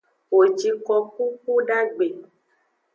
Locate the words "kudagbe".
1.43-2.05